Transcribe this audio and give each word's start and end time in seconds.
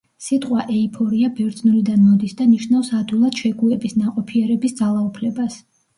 სიტყვა 0.27 0.61
ეიფორია 0.75 1.27
ბერძნულიდან 1.39 2.01
მოდის 2.05 2.35
და 2.41 2.47
ნიშნავს 2.53 2.91
„ადვილად 3.03 3.43
შეგუების, 3.43 3.95
ნაყოფიერების 4.05 4.75
ძალაუფლებას“. 4.81 5.61